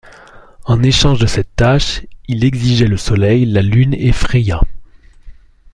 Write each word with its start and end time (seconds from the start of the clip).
En 0.65 0.81
échange 0.81 1.19
de 1.19 1.27
cette 1.27 1.55
tâche, 1.55 2.01
il 2.27 2.43
exigeait 2.43 2.87
le 2.87 2.97
Soleil, 2.97 3.45
la 3.45 3.61
Lune 3.61 3.93
et 3.93 4.11
Freya. 4.11 4.59